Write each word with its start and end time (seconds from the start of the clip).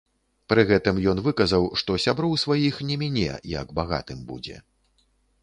Пры 0.51 0.61
гэтым 0.69 1.01
ён 1.11 1.21
выказаў, 1.27 1.67
што 1.81 1.97
сяброў 2.07 2.33
сваіх 2.45 2.81
не 2.89 2.99
міне, 3.03 3.29
як 3.61 3.67
багатым 3.83 4.27
будзе. 4.33 4.57